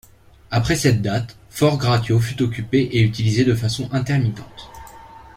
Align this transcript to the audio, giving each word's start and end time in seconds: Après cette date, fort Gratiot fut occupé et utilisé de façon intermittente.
Après 0.49 0.75
cette 0.77 1.03
date, 1.03 1.37
fort 1.51 1.77
Gratiot 1.77 2.19
fut 2.19 2.41
occupé 2.41 2.89
et 2.91 3.03
utilisé 3.03 3.45
de 3.45 3.53
façon 3.53 3.87
intermittente. 3.93 4.71